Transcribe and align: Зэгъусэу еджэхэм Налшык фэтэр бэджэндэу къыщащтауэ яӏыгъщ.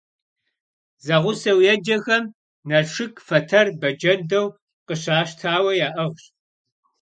Зэгъусэу 1.05 1.59
еджэхэм 1.73 2.23
Налшык 2.69 3.13
фэтэр 3.27 3.67
бэджэндэу 3.81 4.45
къыщащтауэ 4.87 5.71
яӏыгъщ. 5.87 6.23